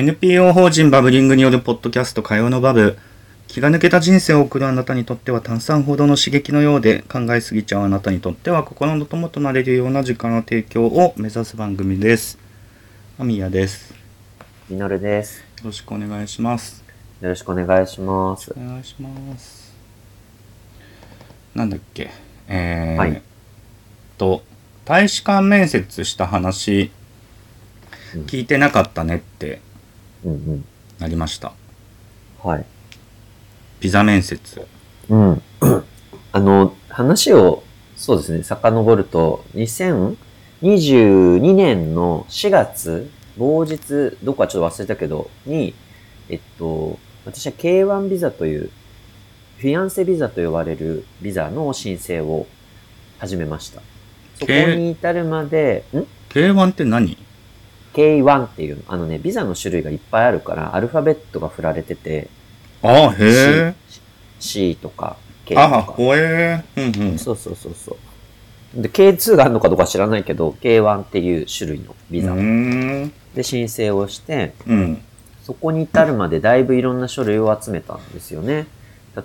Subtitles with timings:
[0.00, 2.96] NPO 法人バブリングによるポッドキャスト火曜のバブ。
[3.48, 12.38] 気が抜けた人生を送るあなたにとっては炭酸ほどの刺激のようで考えすぎちゃうあなたにとっては心の友となれるような時間の提供を目指す番組です。
[13.18, 13.90] アミヤです。
[13.90, 13.96] よ
[14.70, 15.44] みのるです。
[15.62, 16.82] ろしくお願いします。
[17.20, 18.54] よろしくお願いします。
[18.56, 19.74] お願いします。
[21.54, 22.08] なんだっけ？
[22.48, 23.20] えー、はい
[24.16, 24.42] と、
[24.86, 26.90] 大使館面接した話
[28.14, 29.60] うん聞いてなかったねって
[30.24, 30.64] うんうん。
[30.98, 31.52] なりました。
[32.42, 32.64] はい。
[33.80, 34.66] ビザ面接。
[35.08, 35.42] うん。
[36.32, 37.62] あの、話を、
[37.96, 45.74] そうですね、遡ると、2022年の4月、某日、どこかちょっと忘れたけど、に、
[46.28, 48.70] えっと、私は K1 ビザという、
[49.58, 52.46] フィアンセビザと呼ばれるビザの申請を
[53.18, 53.82] 始めました。
[54.38, 55.98] そこに至るまで、ん
[56.30, 57.18] ？K1 って何？
[57.94, 62.28] K1 っていう、あのね、ビザの種類がいっぱいあるから、アルファベットが振られてて、
[62.82, 63.74] ああ、へえ。
[64.38, 65.82] C とか K とあ、か。
[65.82, 66.98] ほえー。
[66.98, 67.18] うんうん。
[67.18, 67.96] そうそうそうそ
[68.76, 68.82] う。
[68.82, 72.34] で、K2 があるのかどうか知らないけど、K1 っていう種類のビザ。
[73.34, 75.02] で申請をして、うん。
[75.42, 78.66] そこに至るまでだいぶいろんな書類を集めたんですよね。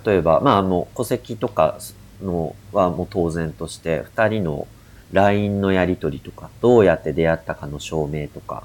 [0.04, 1.78] 例えば、まあもう戸籍とか
[2.22, 4.66] のはもう当然として、二人の
[5.12, 8.64] LINE のやり取りとか、どうやって出会ったかの証明とか、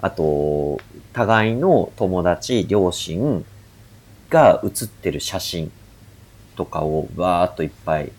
[0.00, 0.80] あと、
[1.12, 3.44] 互いの友達、両親
[4.30, 5.72] が写ってる写真
[6.56, 8.12] とかをバーっといっぱいフ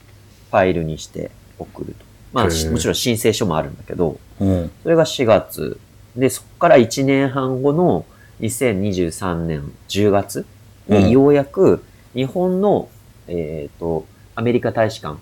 [0.52, 2.06] ァイルにして送ると。
[2.34, 4.72] まあ、もちろん申請書もあるんだけど、うん。
[4.84, 5.80] それが4月。
[6.16, 8.06] で、そこから1年半後の
[8.42, 10.46] 2023年10月
[10.88, 11.84] うんにようやく
[12.16, 12.90] 日本の、
[13.28, 14.06] えっ、と、
[14.36, 15.20] アメリカ大使館、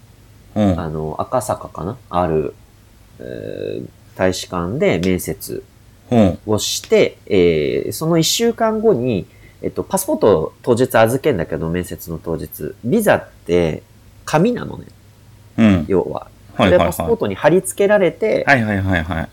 [0.58, 0.80] うん。
[0.80, 1.98] あの、赤坂かな？
[2.10, 2.54] ある、
[3.20, 5.64] えー大使館で面接
[6.10, 6.40] うん。
[6.48, 9.28] をして、えーその1週間後に、
[9.62, 12.74] えっと、パスポートを当日預けんだけど、面接の当日。
[12.84, 13.84] ビザって
[14.26, 14.86] 紙なのね、
[15.58, 15.86] うん。
[15.88, 16.28] 要は。
[16.56, 19.30] はいはいはいでパスポートに貼り付けられて、はいはいはいはい。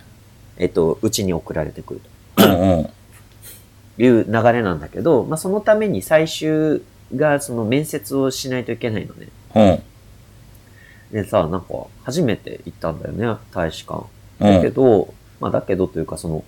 [0.59, 2.01] えっと、うちに送られてくる
[2.37, 2.45] と。
[2.45, 2.91] うんうん。
[3.97, 6.83] いう流れなんだけど、まあ、そのために最終
[7.17, 9.29] がその面接をしないといけないのね。
[9.55, 9.83] うん。
[11.15, 14.07] でさ、なんか初めて行ったんだよね、大使館。
[14.41, 14.55] うん。
[14.57, 16.45] だけど、まあだけどというかその、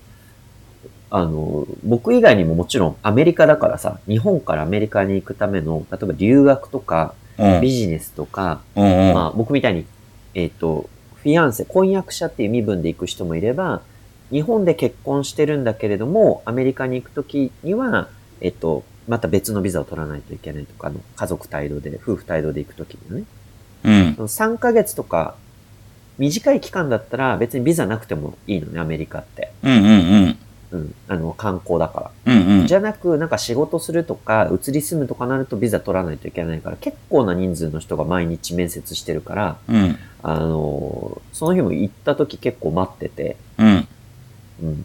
[1.08, 7.60] あの、僕以外にももちろんアメリカだからさ、日本からアメリカに行くための、例えば留学とかうん。
[7.60, 9.14] ビジネスとか、うんうん。
[9.14, 9.86] まあ僕みたいに、
[10.34, 13.82] えっ、と、フィアンセ、婚約者っていう身分で行く人もいれば、
[14.30, 18.08] 日本で結婚してるんだけれども、アメリカに行くときには、
[18.40, 23.24] えっ、と、また別のビザを取らないといけないとかの、家族帯同で、夫婦帯同で行くときにはね。
[23.84, 24.14] うん。
[24.14, 25.34] その3ヶ月とか、
[26.18, 29.52] 短い期間だったら別にビザなくてもいいのね、アメリカって。
[29.62, 29.90] うんうんう
[30.26, 30.38] ん。
[30.72, 30.94] うん。
[31.08, 32.34] あの、観光だから。
[32.34, 32.66] うんうん。
[32.66, 39.96] じゃなく、なんか仕事するとか、移り住むとかなるとビザ取らないといけないから、結構な人数の人が毎日面接してるから、うん。
[40.22, 43.88] あの、その日も行った時結構待ってて、うん。
[44.62, 44.84] うん。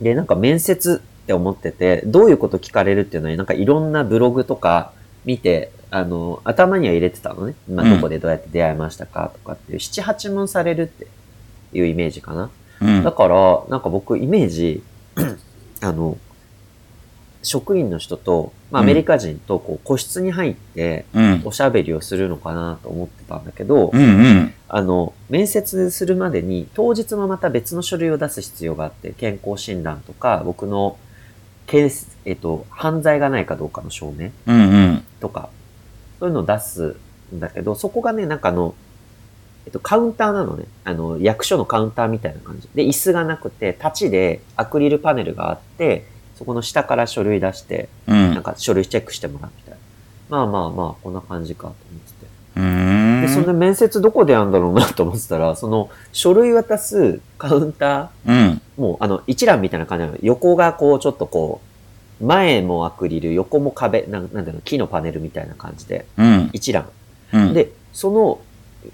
[0.00, 4.92] で、なんか面接って思ってて、どういうこと聞かれるっていうのになんかいろんなブログとか
[5.24, 7.54] 見て、あの、頭には入れてたのね。
[7.70, 11.06] まあ、うんどこでどうやって出会いましたかとかっていう、七八問されるって
[11.72, 12.50] いうイメージかな。
[12.80, 13.02] うん。
[13.02, 14.82] だから、なんか僕イメージ、
[15.80, 16.18] あの、
[17.42, 21.42] 職員の人と、まあ、アメリカ人とこう個室に入ってうん。
[21.44, 24.54] おしゃべりをするのかなと思ってたんだけど、うんうん。
[24.68, 30.98] あの、面接するまでに、当日もまた別の書類を出す必要があって、健康診断とか、僕の、
[31.66, 34.62] ケース、えっと、犯罪がないかどうかの証明うんう
[34.92, 35.04] ん。
[36.18, 36.96] そういうのを出す
[37.34, 38.74] んだけど、そこがね、なんかあの、
[39.66, 40.66] えっと、カウンターなのね。
[40.84, 42.68] あの、役所のカウンターみたいな感じ。
[42.74, 46.06] で、椅子がなくて、立ちでアクリルパネルがあって、
[46.36, 48.34] そこの下から書類出して、うん。
[48.34, 49.78] なんか書類チェックしてもらうみたいな。
[50.28, 52.26] まあまあまあ、こんな感じかと思ってて。
[53.26, 58.34] で、そんで面接どこでやるんだろうなと思ってたら、その書類渡すカウンタうん。
[58.34, 60.18] ー、もうあの一覧みたいな感じなの。
[60.22, 61.75] 横がこうちょっとこう、
[62.20, 66.50] 前もアクリル、横も壁、なんなんだろう、木のパネルみたいな感じで、うん。
[66.52, 66.88] 一覧。
[67.32, 67.54] うん。
[67.54, 68.40] で、その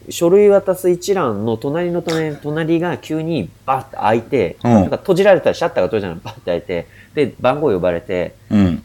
[0.09, 8.83] 書類渡す一覧の隣の隣隣が急にバッて開いて、うんなんか閉じられたらシャッターが閉じられたらバッて開いて、で、番号呼ばれて、うん。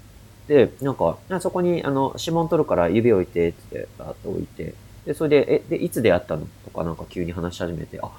[0.47, 4.73] で、なんか、あそこに、あの、指紋取るから指置いて、つって、バーッと置いて、
[5.05, 6.47] で、それで、え、で、いつ出会ったの？
[6.63, 8.11] とかなんか急に話し始めて、あ、こ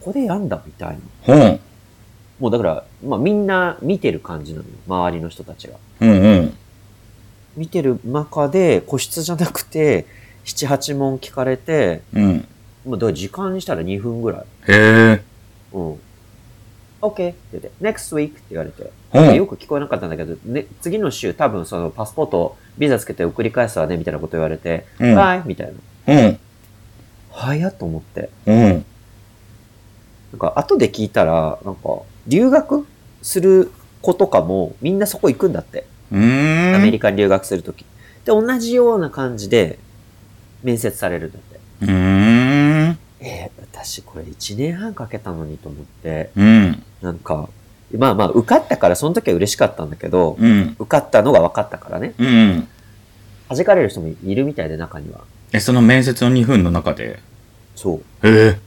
[0.00, 0.96] こでやんだ、みたいな。
[1.22, 1.60] ほん。
[2.38, 5.74] もうだから、まあみんな見てる感じなのよ、周りの人たちが。
[6.00, 6.56] うんうん。
[7.56, 10.06] 見てる中で、個室じゃなくて、
[10.44, 12.48] 七八問聞かれて、うん。
[12.86, 14.40] まあ、だから時間にしたら2分ぐらい。
[14.40, 14.44] へ
[15.12, 15.22] え。
[15.72, 15.92] うん。
[17.00, 25.72] あ、OK って言って、next week って言われて、うんよく聞こえなかったんだけど、ね、次の週多分そのパスポート、ビザつけて送り返すわね、みたいなこと言われて、うんバイみたい
[26.06, 26.14] な。
[26.14, 26.38] うん。
[27.32, 28.30] 早っと思って。
[28.46, 28.84] うん。
[30.32, 32.86] なんか後で聞いたら、なんか、留学
[33.22, 33.70] する
[34.02, 35.86] 子とかもみんなそこ行くんだって。
[36.12, 37.84] アメリカに留学するとき。
[38.24, 39.78] で、同じような感じで
[40.62, 41.60] 面接されるんだって。
[41.82, 41.92] うー
[42.90, 42.98] ん。
[43.20, 46.82] えー私これ1年半かけたのにと思って、うん。
[47.02, 47.48] なんか、
[47.96, 50.76] まあまあ受かったからその時は嬉しかったんだけど、うん。
[50.78, 52.14] 受かったのが分かったからね。
[52.18, 52.68] うん。
[53.48, 55.20] 弾かれる人もいるみたいで中には。
[55.52, 57.20] え、その面接の2分の中で？
[57.76, 58.26] そう。
[58.26, 58.58] へえ。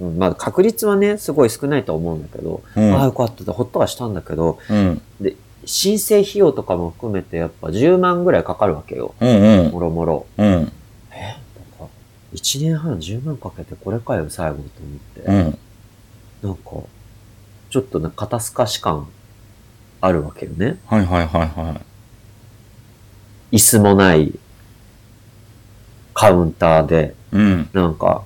[0.00, 5.02] うん、まあ確率はね、すごい少ないと思うんだけど、うんああよかったってほっとはしたんだけど、うん。
[5.20, 5.34] で、
[5.64, 9.14] 申請費用とかも含めてやっぱ10万ぐらいかかるわけよ。
[9.20, 9.70] うんうん。
[9.72, 10.26] もろもろ。
[10.38, 10.50] うん。
[10.50, 10.70] なんか、
[12.32, 15.20] 1年半10万かけてこれかよ、最後と思って。
[15.22, 15.58] うん。
[16.42, 16.70] なんか、
[17.70, 19.08] ちょっとね、肩透かし感
[20.00, 20.78] あるわけよね。
[20.86, 21.80] はいはいはいは
[23.50, 24.38] 椅子もない
[26.14, 27.36] カウンターで、い。
[27.36, 27.70] うん。
[27.72, 28.22] なんか、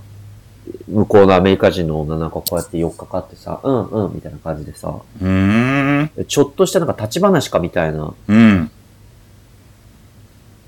[0.88, 6.10] 向こうのアメリカ人の女なんかこうやって寄っかかってさ、うんうんみたいな感じでさ、うーん。
[6.26, 8.70] ちょっとしたなんか立ち話かみたいな、うん。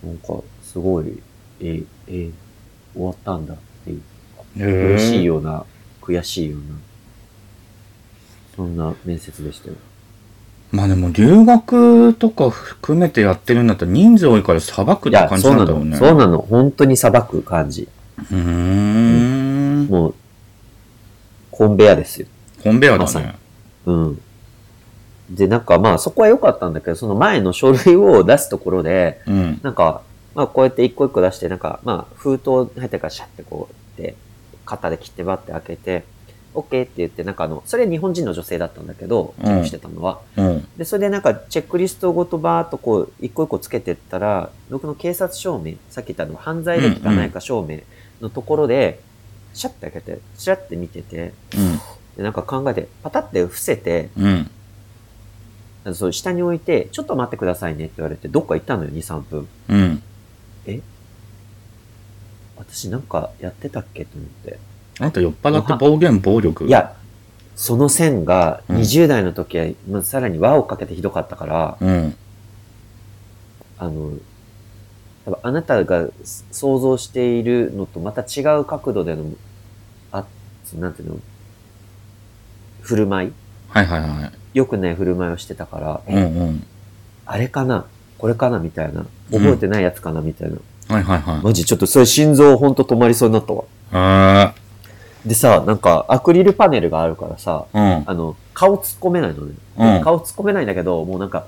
[0.05, 1.19] なんかすごい、
[1.61, 2.31] え、え、
[2.95, 4.03] 終わったんだっていう、
[4.59, 4.65] へ
[4.95, 5.23] 嬉しいえ。
[5.23, 5.65] ような、
[6.03, 6.65] 悔しいような、
[8.57, 9.75] そんな面接でしたよ。
[10.73, 15.97] まあでも留学とか含めてやってるんだったら人数多いから裁くって感じなんだろうね。
[15.97, 16.39] そうなの。
[16.39, 17.89] 本当に裁く感じ。
[18.19, 19.44] うーん。
[21.77, 22.27] ベアですよ。
[22.63, 23.35] コンベアだね。
[23.87, 24.21] うん。
[25.31, 29.61] で、なんかまあそこは良かったんだけど、その前の書類を出すところで、うん。
[29.63, 30.03] なんか、
[30.35, 33.69] まあこうやって一個一個出して、なんか、まあ封筒入ってからシャッてこ
[33.99, 34.17] うやって、
[34.65, 36.05] 肩で切ってバッて開けて、
[36.55, 40.21] OK って言って、なんかあの、それ日本人の女性だったんだけど、うんしてたのは。
[40.37, 40.69] うん。
[40.77, 47.81] で、それでなんかチェックリストごとバーっとこう、一個一個つけてったら、僕の警察証明、さっき言ったの犯罪歴がないか証明
[48.21, 49.01] のところで、
[49.55, 51.81] シャッて開けて、シャッて見てて、うん。
[52.17, 55.95] でなんか考えて、パタって伏せて、うん。
[55.95, 59.49] そう下に置いて、ちょっと待ってくださいねって言われて、どっか行ったのよ、2、3分。
[59.69, 60.03] うん。
[62.57, 64.59] 私なんかやってたっけと思って。
[65.01, 66.67] あんた酔っ払って暴言暴力？
[66.67, 66.95] いや、
[67.57, 72.17] その線がうん20代の時は、まあさらに輪をかけてひどかったから、うん。
[73.77, 74.13] あの、
[75.25, 76.09] 多分あなたが
[76.51, 79.25] 想像しているのとまた違う角度での、
[80.13, 80.25] あ、
[80.79, 81.17] なんていうの、
[82.83, 83.33] 振る舞い？
[83.69, 84.33] はいはいはい。
[84.53, 86.67] 良くない振る舞いをしてたから、うんうん。
[87.27, 87.87] あれかな？
[88.19, 89.07] これかなみたいな。
[89.33, 90.57] 覚えてないやつかなみたいな。
[90.89, 91.43] はいはいはい。
[91.43, 93.65] マジちょっとそれ心臓ほんと止まりそうになったわ。
[93.93, 94.55] へ
[95.27, 97.79] でさ、なんかアクリルパネルがあるからさ、え。
[97.79, 98.05] うん。
[98.07, 99.55] あの、顔突っ込めないのね。
[99.79, 101.47] うん顔突っ込めないんだけど、もうなんか、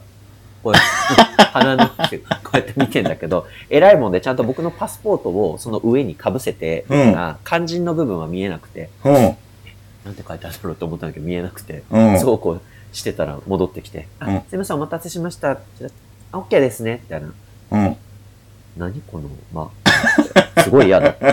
[0.66, 2.24] こうやって、 鼻のって、こ
[2.54, 9.12] うやって見てんだけど、偉いもんでちゃんと僕のパスポートをその上に被せて、うんあ肝心の部分は見えなくて、うん。
[10.04, 12.18] なんて書いてあるんだろうと思ったんだけど見えなくて、うん。
[12.18, 12.60] そうこう
[12.92, 15.52] してたら戻ってきて、あうんすいませんお待たせしました。
[15.52, 15.58] あ、
[16.32, 17.00] OK ですね。
[17.04, 17.32] みたいな。
[17.70, 17.96] うん。
[18.76, 19.70] 何この、ま
[20.56, 21.14] あ、すごい嫌だ。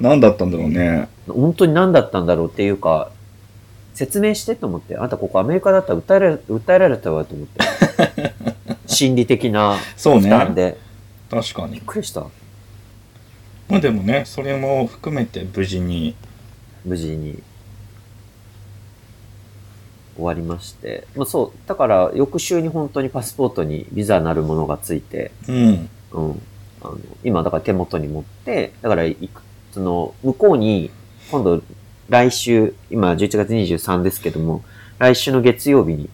[0.00, 1.08] 何だったんだろうね。
[1.28, 3.10] 本当に何だったんだろうっていうか、
[3.94, 7.60] 説明してと思って、あんたここアメリカだったら訴えられ、訴えられたわと思って。
[8.86, 10.54] 心理的なそう負担ね。
[10.54, 10.78] で。
[11.30, 11.82] 確かにびっ。
[11.84, 12.26] くりした。
[13.68, 16.14] まあでもね、それも含めて無事に。
[16.84, 17.42] 無事に。
[20.14, 21.06] 終わりまして。
[21.16, 25.88] まあそう、だから翌週に本当にパスポートにビザなるものがついて、うん。
[26.12, 26.42] うん。
[26.82, 30.90] あの、今だから手元に持って、だから行く、その、向こうに、
[31.30, 31.62] 今度、
[32.08, 34.62] 来週、今11月23ですけども、
[34.98, 36.08] 来週の月曜日に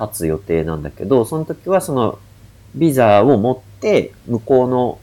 [0.00, 2.18] 立つ予定なんだけど、その時はその、
[2.74, 4.98] ビザを持って、向こうの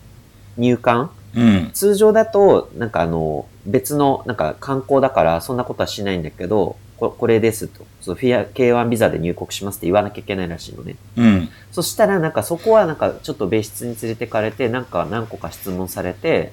[0.58, 1.70] 入管うん。
[1.74, 7.86] 通常だと、なんかあの、別の、なんか観光だから、そんなことはしないんだけど、ここれですと。
[8.02, 10.96] そのフィア K1 ビザで入国しますって言わなきゃいけないらしいのね。
[11.16, 11.50] うん。
[11.72, 16.52] そしたらなんかそこはなんかちょっと別室に連れてかれて、なんか何個か質問されて、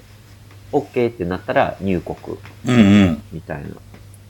[0.71, 3.23] OK ってなったら入国うんうん。
[3.31, 3.69] みたいな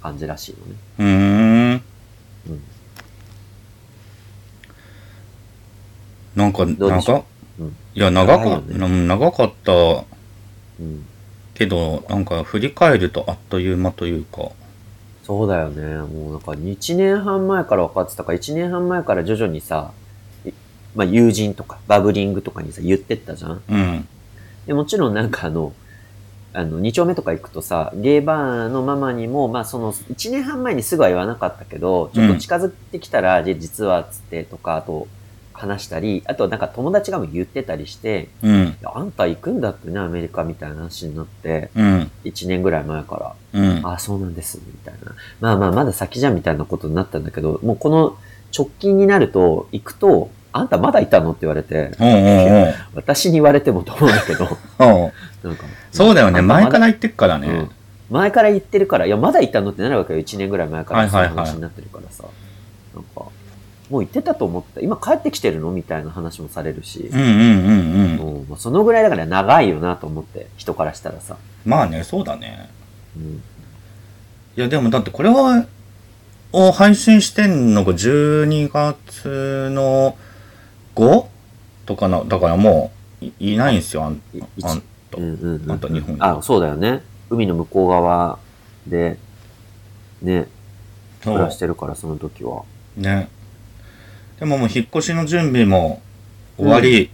[0.02, 0.76] 感じらしいのね。
[1.00, 1.82] うーん。
[2.50, 2.64] うん。
[6.36, 7.24] なんか、どうで長う
[7.60, 11.06] うんいや、長か長いよねうん長かったうん。
[11.56, 14.52] けど、なんか振り返るとあっという間というか。
[15.24, 15.98] そうだよね。
[15.98, 19.92] もうなんか1年半前から分かってたから、1年半前から徐々にさ、
[20.46, 20.52] い
[20.96, 23.64] まあ友人とかバブリングとかにさ言ってったじゃん。
[23.68, 24.08] うん。
[24.68, 25.74] でもちろんなんかあの、
[26.58, 35.08] あの、2丁目とか行くとさ、ゲーバーのママにも、まあその、1年半前にすぐは言わなかったけど、ちょっと近づいてきたら、で実はつってとか、あと、
[35.54, 38.76] 話したり、あとなんか友達がも言ってたりして、うん。
[38.84, 42.12] あんた行くんだってね、アメリカみたいな話になって、うん。
[42.26, 43.86] 1年ぐらい前から、うん。
[43.86, 45.16] ああ、そうなんです、みたいな。
[45.42, 48.18] まあまあ、まだ先じゃんみたいなことになったんだけど、もうこの
[48.56, 51.32] 直近になると、行くと、あんたまだいたの？
[51.32, 54.48] って言われて、おうおう私に言われてもと思うんだけど、お
[54.86, 55.66] うおうなんか。
[55.92, 56.42] そうだよね。
[56.42, 57.72] 前から言ってっからねうん。
[58.10, 60.20] 前から言ってるから、いや、まだいたのってなるわけよ。
[60.20, 62.24] 1年ぐらい前からそうはいはいはいいう話になってるからさ。
[62.96, 63.32] なんか、も
[63.92, 64.82] う言ってたと思った。
[64.82, 65.72] 今帰ってきてるの？
[65.72, 67.10] みたいな話もされるし
[68.58, 71.38] そのぐらいだから長いよなと思って、人からしたらさ。
[71.66, 72.70] まあね、そうだね。
[73.16, 73.44] うん。
[74.58, 75.66] いや、でもだってこれは、
[76.54, 80.18] を配信してんのが12月の
[80.98, 81.26] 5?
[81.86, 85.20] とかな、だからもういいないんすよ、あんいあんと。
[85.20, 87.02] うんうんうんあんた日本にあ、そうだよね。
[87.30, 88.40] 海の向こう側
[88.86, 89.18] で、
[90.22, 90.48] ね、
[91.24, 92.64] 暮らしてるから、その時は。
[92.96, 93.30] ね。
[94.40, 96.02] でももう引っ越しの準備も
[96.58, 97.12] 終わり、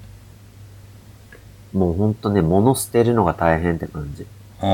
[1.73, 4.25] もうほんとね、物捨てるのが大変って感じ。
[4.61, 4.65] あ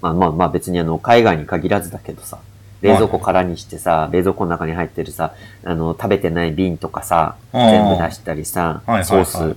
[0.00, 2.38] まあまあまあ別にあの、海外に限らずだけどさ、
[2.86, 9.56] 冷蔵庫空にしてさ、冷蔵庫の中に入ってるさ、あの、食べてない瓶とかさ、全部出したりさはいはいは、いソース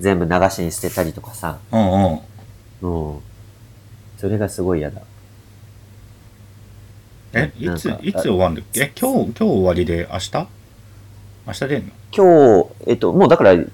[0.00, 1.92] 全部流しに捨てたりとかさ、あ、うん
[2.82, 3.12] うん。
[3.12, 3.18] うん。
[4.18, 5.00] それがすごい嫌だ。
[7.34, 8.80] え、いついつ終わるんだっけ？
[8.80, 10.48] え今日、今日終わりで明日？
[11.46, 11.92] 明日出んの？
[12.10, 13.66] 今日、えっと、もうだから、冷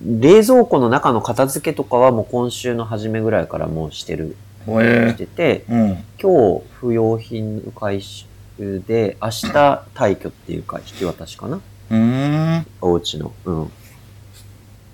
[0.44, 6.04] 蔵庫の中の片付けとかはもう今週の初めぐらいからもうしてる、ほえしてて、うん。
[6.20, 8.24] 今日不要品の回収
[8.58, 9.46] で、明日
[9.94, 12.66] 退去っていうか引き渡しかなうーん。
[12.80, 13.32] お家の。
[13.44, 13.72] うん。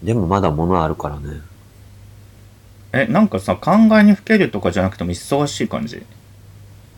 [0.03, 1.41] でもまだ物あるからね。
[2.93, 6.03] え、なんかさ、考えにふけるとかじゃなくても忙しい感じ？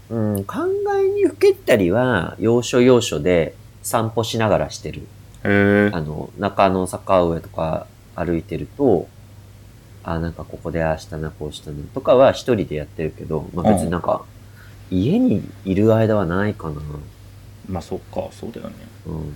[0.08, 0.56] うん、考
[1.00, 5.02] えにふけたりは、要所要所で散歩しながらしてる。
[5.44, 6.00] へえあ。
[6.00, 9.08] の、中野坂上とか歩いてると、
[10.04, 14.24] あ、なんかここでああしたな、こうしたな、とかは一人でやってるけど、まあ別になんか、
[14.90, 16.80] 家にいる間はないかな。
[17.68, 18.74] まあそっか、そうだよね。
[19.06, 19.34] うん。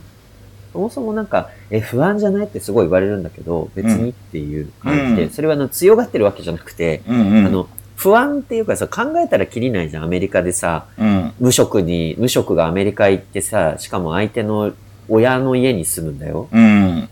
[0.73, 7.47] そもそもなんか、え、不安じゃないってすごい言われるんだけど、別にっていう感じで、うんそれはあの強がってるわけじゃなくて、うんうん。
[7.47, 11.33] あの、不安っていうかさ、考えたらきりないじゃん、アメリカでさ、うん。
[11.41, 14.73] 無職に、無職がアメリカ行ってさ、しかも相手の
[15.09, 16.49] 親の家に住むんだよ。
[16.53, 17.09] うん。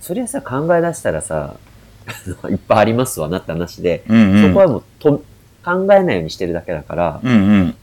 [0.00, 1.56] そりゃさ、考え出したらさ、
[2.50, 4.48] いっぱいありますわなって話で、うんうん。
[4.48, 5.22] そこはもうと
[5.64, 7.74] 考えないようにしてるだけだから、うんうん。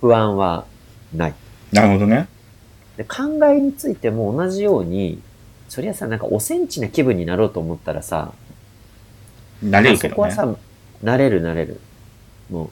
[0.00, 0.66] 不安は
[1.14, 1.34] ない。
[1.72, 2.28] なるほどね。
[2.96, 5.20] で考えについても同じように、
[5.68, 8.32] そりゃさ、なんかおセンチな気分になろうと思ったらさ、
[9.62, 10.10] なれるけどね。
[10.10, 10.54] そこはさ、
[11.02, 11.80] 慣れる慣れる。
[12.50, 12.70] も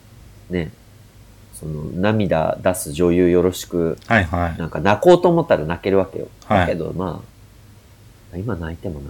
[0.49, 0.71] う、ね、
[1.53, 4.57] その、涙出す女優よろしく、はいはい。
[4.59, 6.27] なんか泣こうと思ったら泣けるわけよ。
[6.45, 7.23] はいだけど、ま
[8.33, 9.09] あ、今泣いてもな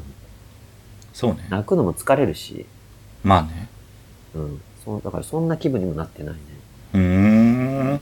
[1.13, 1.45] そうね。
[1.49, 2.65] 泣くのも疲れるし、
[3.23, 3.67] まあね。
[4.35, 4.61] うん。
[4.83, 6.41] そう、だからそんな気分にもなってないね。
[6.93, 7.89] うーん。
[7.91, 7.99] うん。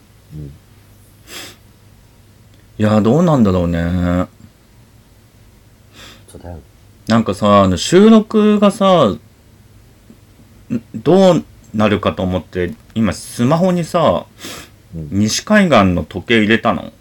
[2.77, 4.27] いや、どうなんだろうね。
[6.29, 6.59] そうだよ。
[7.07, 9.19] なんかさ、あの収録がさ、ん
[10.95, 11.43] どう
[11.73, 14.25] なるかと思って、今スマホにさ、
[14.95, 16.91] うん西海岸の時計入れたの？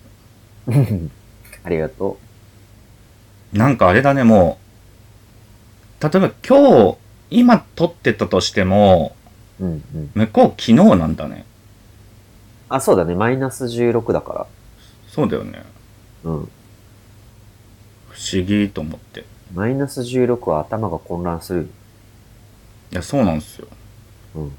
[1.65, 2.19] ありがと
[3.53, 4.59] なんかあれだね、も
[6.01, 6.97] う、例えば今日、
[7.31, 9.17] 今撮ってたとしても、
[9.61, 9.65] う。
[9.65, 10.11] うんうん。
[10.15, 11.45] 向こう昨日なんだね。
[12.69, 13.15] あ、そうだね。
[13.15, 14.47] マイナス16だか
[15.09, 15.65] そうだよね。
[16.25, 16.31] ら。
[16.31, 16.49] うん。
[18.11, 19.25] 不思議と思って。
[19.55, 21.71] マイナス16は頭が混乱する。
[22.93, 23.69] いや、そうなんですよ。
[24.35, 24.53] うん。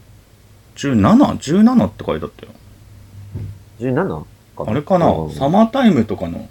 [0.75, 2.51] 17?17 って書いてあったよ。
[3.79, 3.95] 17
[4.57, 4.71] かな？
[4.71, 5.11] あれかな？
[5.11, 6.49] うんサマータイムとかの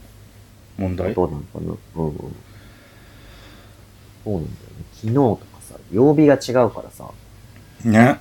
[0.77, 1.15] 問題？
[1.15, 1.75] どうなのかな？
[1.97, 2.35] うんうん。
[4.25, 4.49] そうなんだよね。
[4.95, 7.11] 昨日とかさ、曜日が違うからさ、
[7.85, 8.21] ね。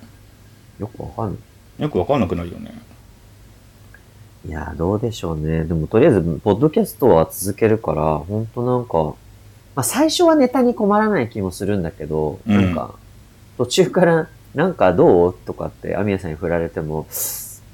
[0.79, 1.37] よくわかんな
[1.79, 1.83] い。
[1.83, 2.71] よくわかんなくなるよね。
[4.47, 5.63] いやー、どうでしょうね。
[5.65, 9.15] でも、とりあえず、ポッドキャストは続けるから、ほんとなんか、
[9.75, 12.95] まあ、最初はネタに困らない気もするんだけど、うんなんか、
[13.57, 17.07] 途中から、なんかどうとかって、アミヤさんに振られても、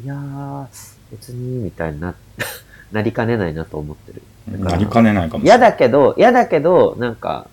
[0.04, 0.68] いやー、
[1.12, 2.16] 別に、みたいにな、
[2.92, 4.22] なりかねないなと思ってる。
[4.60, 5.72] なりかねないかもしれ嫌ない。
[5.72, 7.48] だけど、嫌だけど、なんか、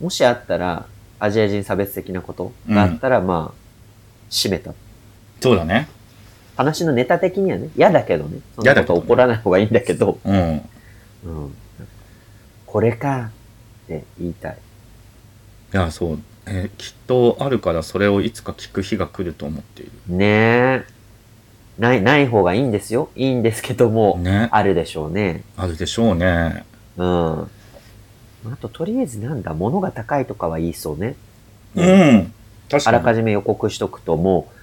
[0.00, 0.86] もしあったら、
[1.18, 3.62] アジア人差別的なことがあったら、まあ、
[4.30, 4.72] 閉めた。
[5.42, 5.88] そうだね。
[6.56, 8.40] 話のネタ的にはね、嫌だけどね。
[8.62, 10.62] 嫌だけどね起こらない方がいいんだけど、うん。
[11.24, 11.56] うん。
[12.66, 13.30] これか
[13.84, 14.58] って言いたい。
[15.74, 16.18] いや、そう。
[16.46, 19.92] えーきっとあるからそれをいつか聞く日が来ると思っている。
[20.08, 20.84] ねえ。
[21.78, 23.10] ない、ない方がいいんですよ。
[23.16, 24.48] いいんですけども、ね。
[24.52, 25.44] あるでしょうね。
[25.56, 26.64] あるでしょうね。
[26.96, 27.40] うん。
[27.42, 27.48] あ
[28.60, 31.14] と、とりあえずなんだ、物が高いとかは言いそうね。
[31.74, 32.32] うん。
[32.70, 33.00] 確あら。
[33.00, 34.61] かじめ予告しとくと、もう、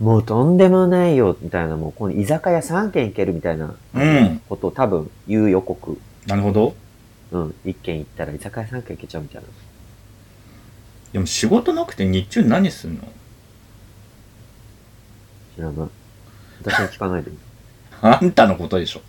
[0.00, 4.40] もうとんでもないよ、みたいな、もう、この居酒屋3軒行けるみたいなうん。
[4.48, 5.98] ことを多分言う予告。
[6.26, 6.74] なるほど。
[7.30, 7.54] うん。
[7.64, 9.48] 1軒行ったら居酒屋3軒行けちゃうみたいな。
[11.12, 13.02] でも仕事なくて日中何すんの？
[15.56, 15.88] 知らない。
[16.64, 17.30] 私に聞かないで。
[18.00, 19.02] あんたのことでしょ。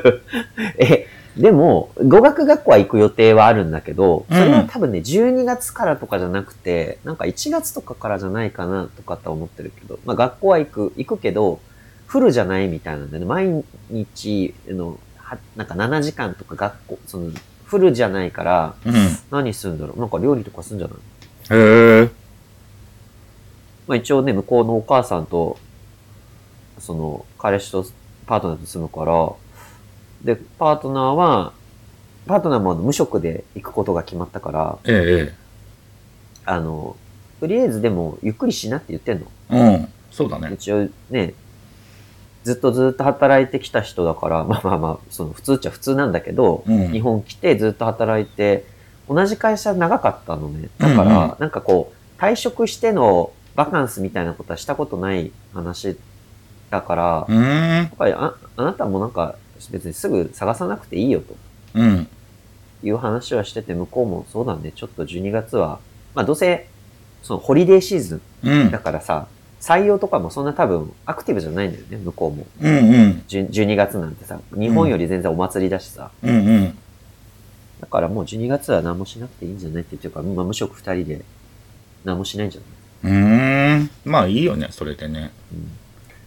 [0.78, 11.60] え、でも、語学学校は行く予定はあるんだけど、それは多分ね、12月からとかじゃなくて、なんか1月とかからじゃないかなとかって思ってるけど、まあ学校は行く、行くけど、
[12.06, 17.30] フルじゃないみたいなんでね、毎日の、はなんか7時間とか学校、その、
[17.66, 18.94] フルじゃないから、うん。
[19.30, 20.00] 何するんだろう？
[20.00, 21.60] なんか料理とかするんじゃない？
[21.60, 22.10] へえ。
[23.88, 25.58] まあ一応ね、向こうのお母さんと、
[26.78, 27.84] その、彼氏と
[28.26, 29.32] パートナーと住むから、
[30.26, 31.52] で、パートナーは、
[32.26, 35.34] パートナーも無職で行くことが決まったから、ええ、
[36.44, 36.96] あの、
[37.40, 39.26] とりあえずでも、ゆっくりしなって言ってんの。
[39.50, 39.76] ええ。
[39.76, 39.88] うん。
[40.10, 40.50] そうだね。
[40.52, 41.34] 一応ね、
[42.42, 48.64] ずっとずっと働いてきた人だから、まあまあまあ、その普通っちゃ普通なんだけど、うん日本来てずっと働いて、
[49.08, 50.68] 同じ会社長かったのね。
[50.78, 55.96] だから、うんうんなんかこう、退職してのバカンスみたいなことはしたことない話
[56.70, 57.42] だから、うーん。
[57.42, 59.36] やっぱりああなたもなんか
[59.70, 61.36] 別にすぐ探さなくていいよと
[61.74, 62.08] うん。
[62.82, 65.80] いう話はしてて、向こうもそうだね、ちょっと12月は、
[66.14, 66.66] まあどうせ、
[67.22, 68.78] そのホリデーシーズうんンだ。
[68.78, 69.26] からさ、
[69.60, 72.46] 採用とかもそんな多分アクティブじゃないんだよね、向こうも。
[72.60, 73.22] うんうん。
[73.28, 76.78] 10 12月なんてさ、日本より全然お祭りだしさ、うんうん。
[77.80, 81.22] だからもう12月は何もしなくていいんじゃないって言ってるから、まあ無職2人で
[82.04, 82.60] 何もしないんじゃ
[83.08, 83.12] ない？
[83.12, 83.90] うーん。
[84.04, 85.30] まあいいよね、それでね。
[85.52, 85.70] うん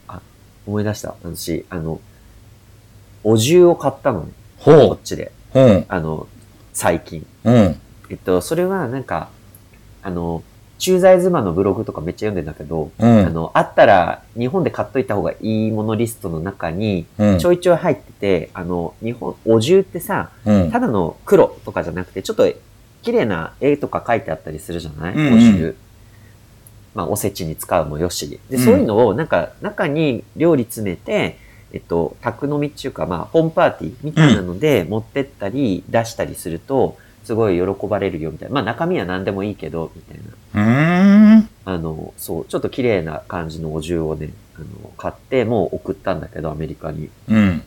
[0.07, 0.21] あ、
[0.65, 1.15] 思い出した。
[1.24, 2.01] 私、あの、
[3.23, 4.31] お重を買ったのね、
[4.63, 5.31] こほっちで。
[5.53, 5.59] う。
[5.59, 5.85] うん。
[5.88, 6.27] あの、
[6.73, 7.25] 最近。
[7.43, 7.79] うん。
[8.09, 9.29] えっと、それはなんか、
[10.01, 10.43] あの、
[10.77, 13.25] 駐在妻のブログとかめっちゃ読んでんだけど、うん。
[13.25, 17.39] あの、あったら日本で買っといた方がいいものリストの中にうん。
[17.39, 20.71] ちょいちょい入ってて、あの、日本、お重ってさ、うん。
[20.71, 22.49] ただの黒とかじゃなくて、ちょっと
[23.01, 25.75] 綺麗な絵とか書いてあったりするじゃない、うんうんお重。
[26.95, 28.39] まあ、おせちに使うもよし。
[28.49, 31.38] で、うんそういうのを、なんか、中に料理詰めて、
[31.71, 38.55] えっと、宅飲みっていうか、まあ、ホームパーティーみたいなので持ってったり、出したりすると、すごい喜ばれるよみたいな。
[38.55, 40.63] まあ、中身は何でもいいけど、みたいな。
[40.63, 41.49] うーん。
[41.65, 47.10] あの、そう、ちょっと綺麗な感じのお重をね、あの、買って、もう送ったんだけど、アメリカに。
[47.27, 47.62] うん。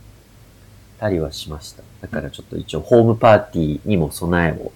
[0.99, 1.83] たりはしました。
[2.01, 4.71] だからちょっと一応、ホームパーティーにも備えを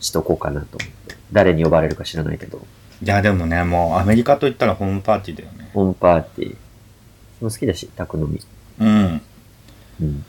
[0.00, 1.16] しとこうかなと思って。
[1.32, 2.60] 誰に呼ばれるか知らないけど、
[3.02, 5.70] いや、でもね、もうアメリカといったらホームパーティーだよね。
[5.74, 6.56] ホームパーティー。
[7.42, 8.40] も好きだし、宅飲み。
[8.80, 9.20] うん。
[10.00, 10.24] うん。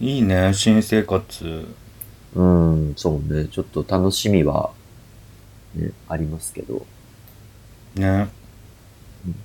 [0.00, 1.66] いいね、新生活。
[2.34, 3.46] うん、そうね。
[3.46, 4.70] ちょっと楽しみは、
[5.74, 6.84] ね、ありますけど。
[7.94, 8.28] ね
[9.26, 9.36] うん。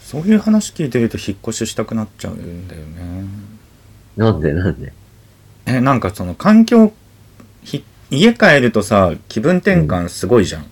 [0.00, 3.26] そういう話聞いてると引っ越ししたくなっちゃうんだよね。
[4.16, 4.92] なんでなんで？
[5.66, 6.92] え、なんかその環境、
[7.62, 10.62] ひ家帰るとさ、気分転換すごいじゃん。
[10.62, 10.68] うん、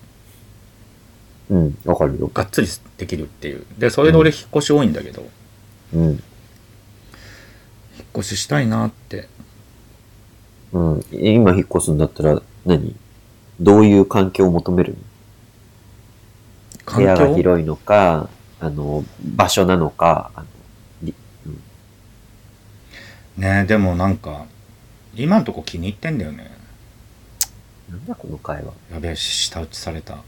[1.85, 2.31] わかるよ。
[2.33, 3.65] がっつりできるっていう。
[3.77, 5.29] で、それで俺引っ越し多いんだけど、
[5.93, 6.01] うん。
[6.01, 6.19] 引っ
[8.17, 9.27] 越ししたいなって。
[10.71, 11.05] うん。
[11.11, 12.95] 今引っ越すんだったら何、
[13.59, 14.97] どういう環境を求めるの？
[14.97, 15.03] 部
[16.85, 18.29] 環屋が境広いのか、
[18.59, 20.47] あの、場所なのか、あの、
[21.03, 21.13] り
[21.45, 21.61] うん
[23.41, 24.45] ねでもなんか、
[25.15, 26.51] 今んとこ気に入ってんだよね。
[27.89, 28.73] なんだこの会話。
[28.91, 30.23] やべえ、舌打ちされた。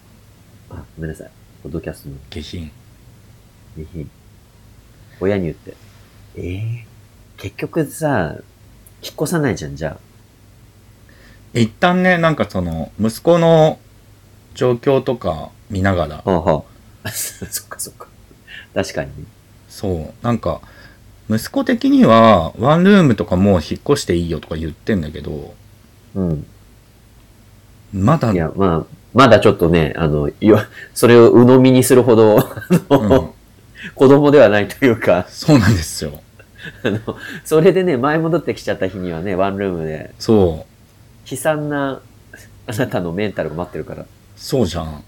[0.69, 1.31] あ、ごめんなさい。
[1.63, 2.71] ポッドキャストの下品。
[3.75, 4.09] 下品。
[5.19, 5.75] 親に言って。
[6.37, 6.85] ええ
[7.37, 8.35] 結局さ、
[9.01, 9.99] 引っ越さないじゃん、じゃ
[11.53, 13.79] 一旦ね、なんかその、息子の
[14.53, 16.29] 状況とか見ながら、あ。
[16.29, 16.63] はあ、は
[17.03, 17.09] あ。
[17.11, 18.07] そっかそっか。
[18.73, 19.25] 確かにね。
[19.69, 20.61] そう、なんか、
[21.29, 25.53] 息子的には、ワンルームとかもう引っ越していいよとか言ってんだけど、
[26.15, 26.45] うん。
[27.93, 30.59] まだ、いや、まあ、まだちょっとね、あの、よ、
[30.93, 32.39] それを鵜呑みにするほど、
[32.89, 33.29] あの、うん
[33.93, 36.19] 子供ではないというか、そうなんですよ。
[36.83, 36.99] あの、
[37.43, 42.01] それでね、前戻ってきちゃった日にはね、ワンルームで、そう、悲惨な、
[42.65, 44.05] あなたのメンタルが待ってるから。
[44.35, 45.03] そうじゃん。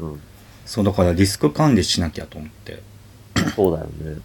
[0.00, 0.20] うん。
[0.66, 2.82] そう、だからリスク管理しなきゃと思って。
[3.56, 4.20] そうだよね。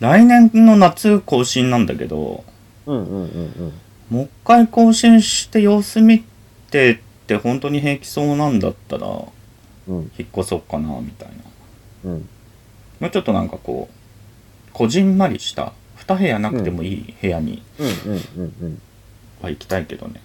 [0.00, 2.44] 来年の夏更新なんだけど、
[2.86, 3.72] うんうんうんうん。
[4.10, 6.24] もう一回更新して様子見
[6.70, 7.00] て
[7.36, 11.28] って本当に平気そうなんだったら、うん引っ越そうかな、みたい
[12.04, 12.10] な。
[12.10, 12.28] うん。
[13.00, 17.62] もうちょっとなんかこうこじんまりした2部屋なくてもいい部屋に。
[19.40, 20.20] は行きたいけどね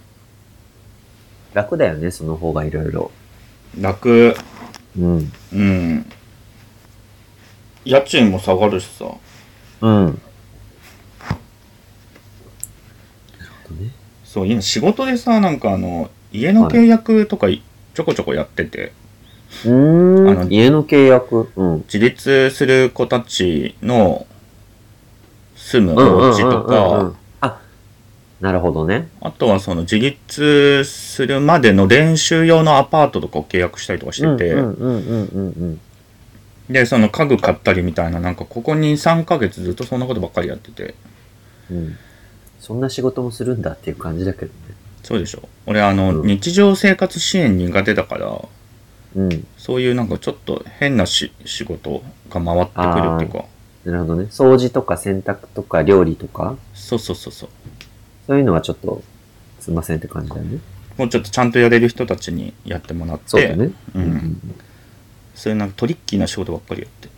[1.54, 3.12] 楽だよね、その方がいろいろ。
[3.80, 4.36] 楽
[4.98, 5.32] うん。
[5.54, 6.06] うん
[7.86, 9.06] 家賃も下がるしさ
[9.82, 10.22] うん。
[14.24, 17.62] そう今仕事でさなんかあの家の契約とかい
[17.94, 18.92] ちょこちょこやってて、
[19.66, 20.54] うーあのん。
[20.54, 21.50] 家の契約？
[21.56, 21.78] うん。
[21.92, 24.28] 自立する子たちの
[25.56, 27.60] 住むお家とか、あ、
[28.42, 29.08] なるほどね。
[29.22, 34.56] あとはその自立するまでの練習用のアパートとかを契約したりとかしてて、
[36.70, 40.96] で、その家具買ったりみたいな、なんかここ2、3ヶ月ずっとそんなことばっかりやってて、
[41.72, 41.78] うん。
[41.78, 41.98] うん。
[42.60, 44.52] そんな仕事もするんだっていう感じだけどね。
[45.06, 45.48] そうでしょ。
[45.68, 48.42] 俺あの、うん日常生活支援苦手だから、
[49.16, 49.48] うん。
[49.58, 53.46] そういうなんかちょっと変なし仕事が回ってくるっていうか、
[53.86, 54.24] なるほどね。
[54.32, 57.50] 掃除とか洗濯とか料理とか、そうそうそうそう。
[58.26, 59.04] そういうのはちょっと、
[59.60, 60.60] すいませんって感じだよね。
[60.98, 63.72] もうちょっとちゃんとやれる人たちにやってもらって、そうだね。
[63.94, 64.42] うん
[65.36, 67.10] そういうなんかトリッキーな仕事ばっかりやって。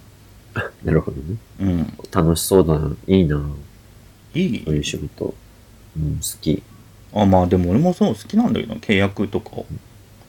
[0.83, 1.37] なるほどね。
[1.61, 1.93] うん。
[2.11, 2.91] 楽しそうだな。
[3.07, 3.39] いいな。
[4.33, 5.35] いいそういう仕事。
[5.95, 6.63] うん、好き。
[7.13, 9.51] あ、まあでも俺もそう好きなんだけど、契約とか。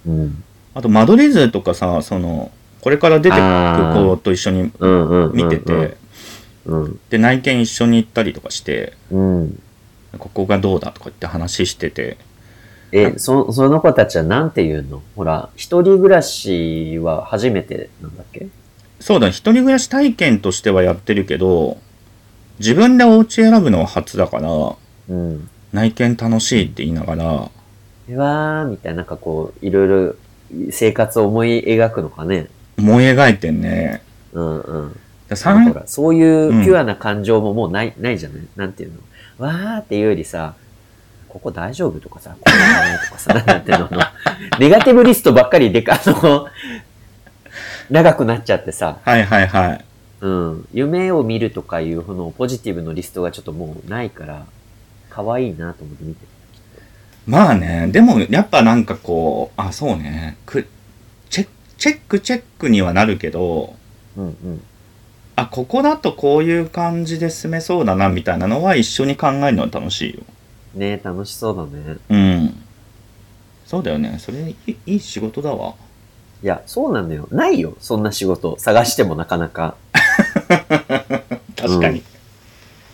[0.06, 0.42] うん。
[0.74, 3.40] あと、間取り図とかさ、その、これから出てく
[3.94, 4.62] 子と一緒に。
[5.34, 5.96] 見てて、
[6.66, 7.00] うん。
[7.10, 9.62] で、内見一緒に行ったりとかして、うん。
[10.18, 12.16] ここがどうだとか言って話してて、
[12.90, 15.02] え、そ、その子たちはなんて言うの？
[15.14, 18.46] ほら、一人暮らしは初めてなんだっけ？
[18.98, 21.76] そうだ、一人暮らし体験としてはやってるけど、
[22.58, 24.50] 自分でお家選ぶのは初だから、
[25.10, 25.50] うん。
[25.72, 27.50] 内見楽しいって言いながら、
[28.10, 30.14] うわー、みたいな、なんかこう、いろいろ
[30.70, 32.46] 生活を思い描くのかね。
[32.78, 34.02] 思い描いてんね。
[34.32, 34.92] うんうん。
[34.92, 38.42] でなん三かほら、そういうピュアな感情ももうない、ないじゃない？
[38.56, 38.92] なんていう
[39.38, 39.46] の？
[39.46, 40.54] わーっていうよりさ、
[41.28, 43.90] ここ大丈夫とかさ、ここダメとかさ、 なんていうの、
[44.58, 46.46] ネガティブリストばっかりでか、あの、
[47.90, 49.84] 長くなっちゃってさ、はいはいはい。
[50.22, 54.46] うん、夢を見るとかいうこのポジティブのリストがちょっともうないから、
[55.10, 56.26] 可愛いなと思って見て
[57.26, 60.66] まあね、でもやっぱなんかこう、あ、そうね、く
[61.28, 63.76] チェチェックチェックにはなるけど、
[64.16, 64.22] た。
[64.22, 64.62] うんうん。
[65.36, 70.20] あ、ここだとこういう感じで住めそうだなみたいなのは一緒に考えるのは楽しいよ。
[70.74, 71.98] ね楽しそうだね。
[72.08, 72.62] うん。
[73.66, 74.16] そうだよね。
[74.18, 75.74] それいいいい仕事だわ。
[76.42, 77.28] いや、そうなのよ。
[77.30, 77.76] ないよ。
[77.78, 78.58] そんな仕事。
[78.58, 79.76] 探してもなかなか。
[81.56, 82.02] 確かに。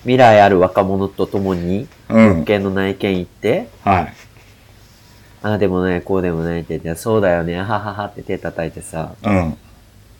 [0.04, 2.28] 未来ある若者と共に、うん。
[2.36, 4.14] 物件の内見行って、はい。
[5.42, 9.56] ああでもない、こうでもないって言って、そうだよね、はははって手叩いてさ、うん。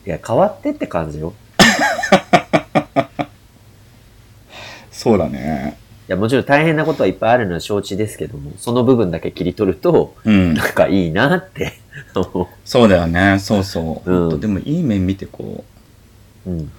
[0.05, 1.33] いや、変わってって感じよ。
[4.91, 5.77] そうだね。
[6.07, 10.63] いや、もちろん大変なことはいっぱいあるのは承知ですけども、その部分だけ切り取ると、うんな。
[10.63, 11.73] んかいいなって。
[12.63, 13.39] そうだよね。
[13.39, 14.11] そうそう。
[14.11, 15.63] うんでもいい面見てこ
[16.45, 16.49] う。
[16.49, 16.71] うん。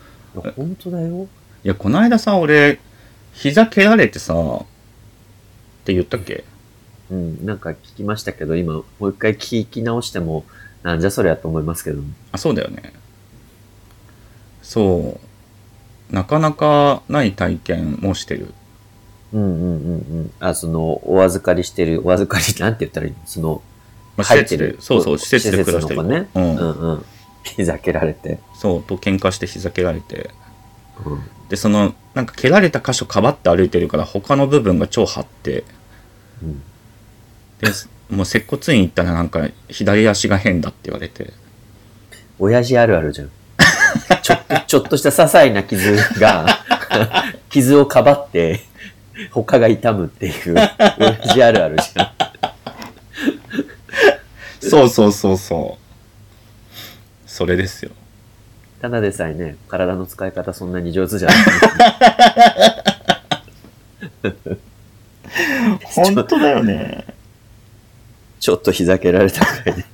[0.55, 1.27] 本当だよ。
[1.64, 2.79] いや、この間さ、俺、
[3.37, 4.64] 膝蹴られてさ、っ
[5.85, 6.44] て言ったっけ？
[7.11, 7.44] うん。
[7.44, 10.44] なんか聞きましたけど、今、もう一回聞き直しても、
[10.83, 12.03] なんじゃそりゃと思いますけど。
[12.33, 12.94] あ、そうだよね。
[14.62, 15.20] そ
[16.11, 16.14] う。
[16.14, 18.55] なかなかない体験もしてる。
[19.33, 20.33] うんうんうんうん。
[20.40, 23.18] あ、その、お預かりしてる、お預かり、なんて言ったらいいの？
[23.27, 23.62] その、
[24.16, 26.29] まあ、施設で、そうそう、施設で暮らしてるね。
[26.35, 26.40] う。
[26.40, 27.05] うんんうん。
[27.44, 28.38] 膝蹴られて。
[28.55, 30.31] そう、と喧嘩して膝蹴られて。
[31.05, 31.22] うん。
[31.48, 35.64] で、その、なんか蹴られた箇所かばって歩いてるから、他の部分が超張って、
[36.42, 36.62] うん。
[37.61, 37.68] で、
[38.11, 41.32] もう接骨院行ったらなんか、左足が変だって言われて。
[42.38, 43.30] 親父あるあるじゃん。
[44.22, 46.46] ちょっと、 ちょっとした些細な傷が、
[47.48, 48.61] 傷をかばって、
[49.30, 50.56] 他が痛むっていう、
[50.98, 52.11] 親父あるあるじゃん。
[54.68, 55.87] そうそうそうそう。
[57.30, 57.92] それですよ。
[58.87, 61.38] ただでさえね、体の使い方そんなに上手じゃない。
[65.83, 67.05] 本当だよね。
[68.38, 69.85] ちょっと膝蹴られたくらいで、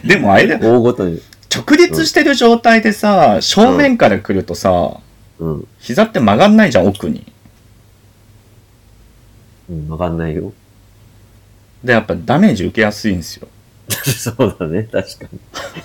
[0.16, 0.60] でもあれだよ。
[0.78, 1.20] 大ごとに。
[1.54, 4.96] 直立してる状態でさ、正面から来るとさ、
[5.38, 5.68] うん。
[5.78, 7.30] 膝って曲がんないじゃん、奥に。
[9.68, 10.54] うん、わかんないよ。
[11.84, 13.48] で、やっぱダメージ受けやすいんですよ。
[14.10, 15.38] そうだね、確かに。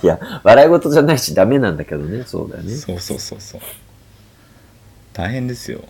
[0.03, 2.73] いや、笑い事じゃないしダメなんだけどね、そうだよね。
[2.75, 3.61] そうそうそうそう。
[5.13, 5.81] 大変ですよ。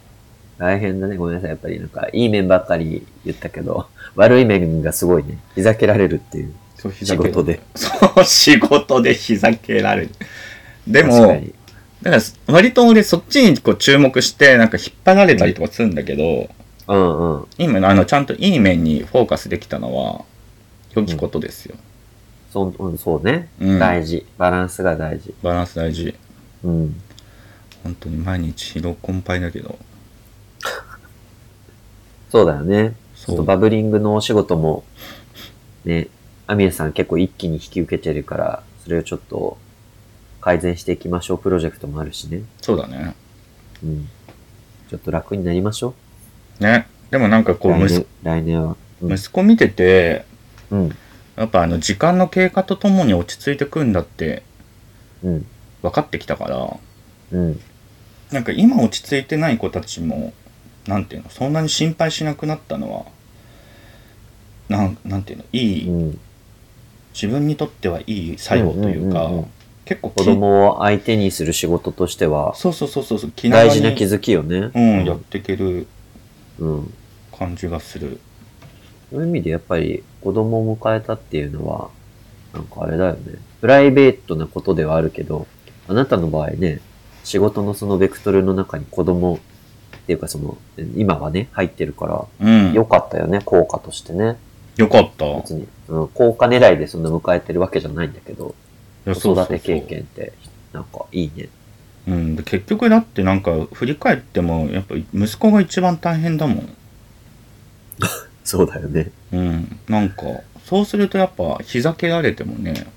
[0.57, 1.49] 大変だね、ごめんなさい。
[1.49, 5.37] やっぱりなんか、いい面ばっかり言ったけど、悪い面がすごいね。
[5.55, 6.53] 膝蹴られるっていう。
[6.75, 7.59] そう仕事で。
[7.75, 10.09] そう、仕事で膝蹴られる。
[10.87, 11.41] でも。
[12.01, 16.49] だから割と俺そっちにこう注目してなんか引っ張られたりとかするんだけど、
[16.87, 17.45] うんうん。
[17.57, 20.25] 今あのちゃんといい面にフォーカスできたのは
[20.93, 21.75] 良きことですよ。
[22.57, 24.25] そうんそうね、うん大事。
[24.37, 25.33] バランスが大事。
[25.43, 26.15] バランス大事。
[26.63, 27.01] うん。
[27.83, 29.77] 本当に毎日疲労困憊だけど。
[32.31, 32.95] そうだよね。
[33.15, 34.83] ちそうょっとバブリングのお仕事も、
[35.85, 36.07] ね、
[36.47, 39.57] アミエさん結構一気に引き受けてるから、それをちょっと
[40.41, 42.41] 改善していきましょうプロジェクトもあるしね。
[42.61, 43.15] そうだね。
[43.83, 44.09] うん。
[44.89, 45.93] ちょっと楽になりましょ
[46.59, 46.87] ね。
[47.11, 47.55] でもなんかう。
[47.55, 48.75] こう息来年、来年は。
[49.03, 49.13] うん。
[49.13, 50.25] 息子見てて、
[50.71, 50.97] うん。
[51.37, 54.43] やっぱあの時間の経過とともに落ち着いてくんだって
[55.23, 55.45] うん。
[55.81, 56.77] 分かってきたから、
[57.31, 57.59] うん。
[58.31, 60.33] なんか今落ち着いてない子たちも、
[60.87, 63.05] なんていうの、そんなに心配しなくなったのは、
[64.69, 66.19] なん、なんていうの、いい、うん。
[67.13, 69.51] 自分にとってはいい作用というか、うんうんうんうん
[69.87, 74.69] 結構き子供を相手にする仕事としては、そうそうそうそう、気長に大事な気づきよね。
[74.75, 75.87] うん、やっていける
[76.59, 76.93] うん。
[77.31, 78.19] 感じがする。
[79.11, 81.89] そういう意味でやっぱり子供を迎えたっていうのは、
[82.53, 83.19] なんかあれだよね。
[83.61, 85.47] プライベートなことではあるけど、
[85.87, 86.81] あなたの場合ね、
[87.23, 90.57] 仕事のそのベクトルの中に子供っていうかその、
[90.95, 92.73] 今はね、入ってるから、うん。
[92.73, 94.37] 良かったよね、効果としてね。
[94.77, 95.25] よかった。
[95.35, 98.55] 別に、うん、効果狙いでそんな迎えてるわけじゃないんだけど、
[99.05, 99.81] 子育て経。
[99.81, 100.33] 験って、
[100.71, 101.49] なんかいいね。
[102.05, 102.35] そうん。
[102.35, 106.77] で結局だってなんか振り返っても、やっぱ息子が一番大変だもん。
[108.47, 109.11] そうだよね。
[109.33, 109.79] うん。
[109.89, 110.23] なんか、
[110.63, 112.87] そうするとやっぱ膝蹴られてもね、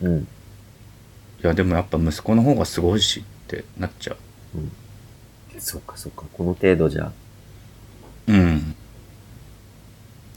[0.00, 0.18] うん。
[0.20, 0.26] い
[1.42, 4.16] やでもやっぱ息子の方がすごいしってなっちゃう。
[5.58, 7.10] そうかそうか、この程度じゃ、
[8.28, 8.76] うん。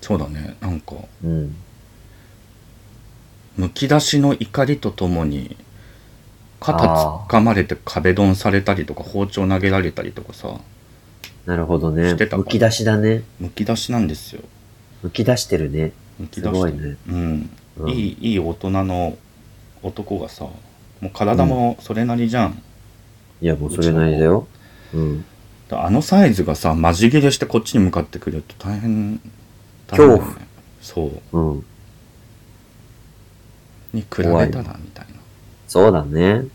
[0.01, 0.57] そうだね。
[0.59, 1.55] なんか、うん。
[3.55, 5.55] むき出しの怒りとともに、
[6.59, 10.59] 肩つかまれて壁ドンされたりとか包丁投げられたりとかさ、
[11.45, 12.25] なるほどねして。
[12.25, 13.21] たかむき出しだね。
[13.39, 14.41] むき出しなんですよ。
[15.03, 15.91] むき出してるね。
[16.17, 16.97] むき出してすごいね。
[17.07, 17.49] うん。
[17.77, 19.17] うんいい、いい大人の
[19.81, 20.53] 男がさ、も
[21.03, 22.61] う体もそれなりじゃん。
[23.41, 24.47] いや、もうそれなりだよ。
[24.93, 25.25] うん。
[25.71, 29.19] あのサイズがさ、マジ切れしてこっちに向かってくると大変、
[29.87, 30.47] 大変だよ恐ね。
[30.81, 31.37] そう。
[31.39, 31.65] うん。
[33.93, 34.63] に比べたらみたい
[35.07, 35.13] な。
[35.67, 36.33] そうだね。
[36.35, 36.51] だか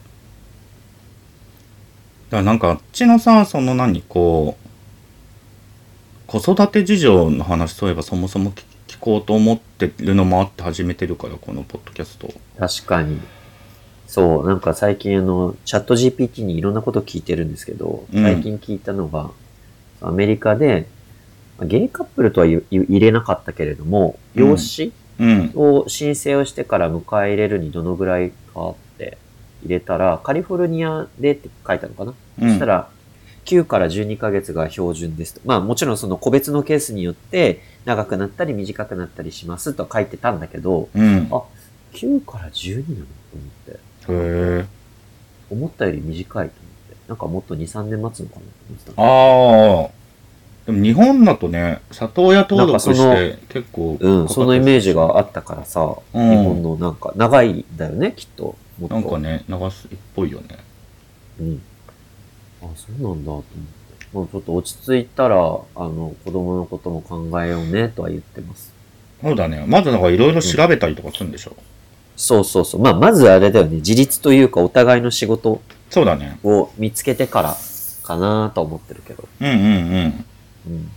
[2.31, 4.68] らなんかあっちのさ、その何、こう、
[6.29, 12.33] 子育て事情の話そういえばそもそも聞聞こうと思ってるのもあって始めてるから、このポッドキャスト。
[12.59, 13.21] 確かに。
[14.09, 19.31] そう、なんか最近あの、チャット GPT にいろんなこと聞いてるんですけど、うん最近聞いたのが、
[20.01, 20.89] アメリカで、
[21.59, 22.65] まあゲイカップルとは入
[22.99, 25.53] れなかったけれども、うん養子うん。
[25.55, 29.19] を申請をしてから迎え入れるにどのぐらいかって
[29.63, 32.89] 入れたら、カリフォルニアでって書いたのかな、うんそしたら、
[33.49, 35.41] 9から12ヶ月が標準ですと。
[35.47, 41.29] まあもちろんその個別のケースによって長くなったり短くなったりしますとは書いてたんだけど、うん。
[41.31, 41.43] あ
[41.95, 43.73] 9から12なのと思って。
[43.73, 43.79] へ
[44.63, 44.67] え。
[45.51, 46.97] 思ったより短いと思って。
[47.09, 49.03] なんかもっと2、3年待つのかなと思ってた。
[49.03, 49.99] ああ。
[50.67, 58.55] でも日本だとね、里親登録して結構うん、そのイメージがあったからさ、うん日本のなんか長いんだよね、きっと。
[58.79, 60.59] もっとなんかね、流すっぽいよね。
[61.41, 61.63] うん。
[62.63, 63.49] あ、そうなんだと思って。
[64.13, 68.73] もうちょっと落ち着いたら、あの、子供のことも考えようね、とは言ってます。
[69.23, 69.65] そうだね。
[69.67, 71.57] まずなんかいろいろ調べたりとかするんでしょ？
[72.17, 72.81] そうそうそう。
[72.81, 73.77] まあ、まずあれだよね。
[73.77, 76.39] 自立というか、お互いの仕事そうだね。
[76.43, 77.57] を見つけてから
[78.03, 79.29] かなと思ってるけど。
[79.41, 80.25] うんうんうん。
[80.69, 80.91] うん。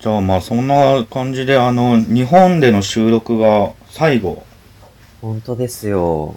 [0.00, 4.44] じゃあまあそんな感じであの日本での収録が最後
[5.20, 6.36] 本当ですよ。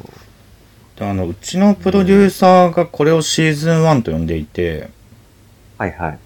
[1.02, 4.92] であのうちのプロデューサーがこれをシーズン1と呼んでいて
[5.80, 6.20] はいはい。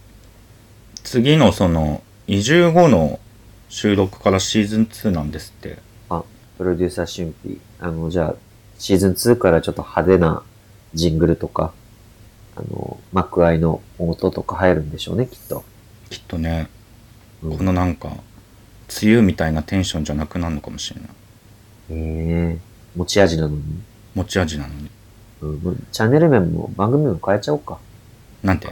[1.02, 3.22] 次のその移住後の
[3.70, 5.78] 収録からシーズン2なんですって
[6.10, 6.24] あ、
[6.58, 7.62] プロデューサー春季。
[7.80, 8.36] あの、じゃあ、
[8.78, 10.44] シーズン2からちょっと派手な
[10.94, 11.72] ジングルとか、
[12.58, 15.64] あの、幕愛の音とか入るんでしょうね、きっと。
[16.10, 16.68] きっとね
[17.42, 18.10] うんこのなんか
[19.02, 21.10] 梅雨みたいなテンションじゃなくなるのかもしれない
[21.92, 22.60] ええ
[22.96, 23.62] 持ち味なのに。
[24.16, 24.90] 持ち味なのに
[25.42, 27.78] うん、チャンネル名も番組も変えちゃおうか。
[28.44, 28.68] なんて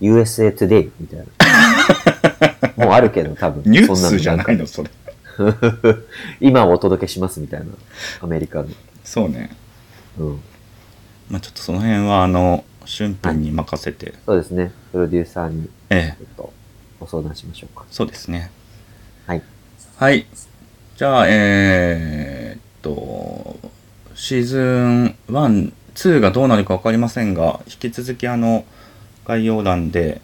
[0.00, 1.24] ？USA Today みたいな。
[2.84, 3.70] もうあるけど、多分。
[3.70, 4.94] ニュースじゃないんのそれか
[6.40, 7.66] 今をお届けしますみたいな。
[8.20, 8.68] アメリカの。
[9.04, 9.50] そうね
[10.18, 10.40] うん。
[11.30, 14.72] まあちょっとその辺はあの俊平に任せて、そうですね。
[14.92, 16.52] プロデューサーにええちょっと
[17.00, 17.84] ご相談しましょうか。
[17.90, 18.50] そうですね
[19.26, 19.42] はい。
[19.96, 20.26] はい。
[20.96, 23.58] じゃあ、えーっと、
[24.16, 28.64] シーズン1、2がどうなるか分かりませんが、引き続きあの、
[29.26, 30.22] 概要欄で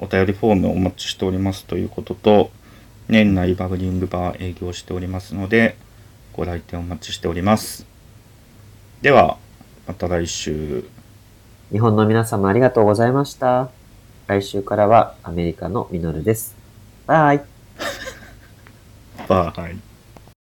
[0.00, 2.50] お便りフォームをお待ちしておりますということと、
[3.06, 5.76] 年内バブリングバー営業しておりますので、
[6.32, 7.86] ご来店お待ちしております。
[9.02, 9.38] では、
[9.86, 10.84] また来週。
[11.70, 13.68] 日本の皆様ありがとうございました。
[14.26, 16.56] 来週からはアメリカのミノルです。
[17.06, 17.44] バイ。
[19.28, 19.91] バイ。